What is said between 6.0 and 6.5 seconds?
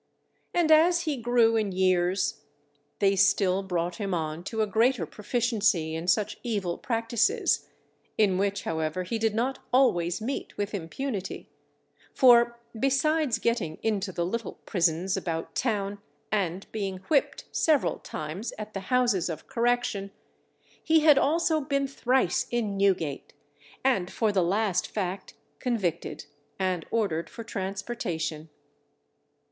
such